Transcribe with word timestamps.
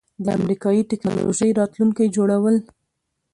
د 0.25 0.27
امریکایی 0.39 0.87
ټیکنالوژۍ 0.89 1.49
راتلونکی 1.59 2.07
جوړول 2.15 2.55